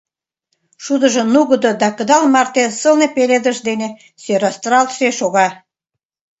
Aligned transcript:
Шудыжо 0.83 1.21
нугыдо 1.33 1.71
да 1.81 1.89
кыдал 1.97 2.23
марте, 2.33 2.63
сылне 2.79 3.07
пеледыш 3.15 3.57
дене 3.67 3.87
сӧрастаралтше 4.23 5.07
шога. 5.19 5.47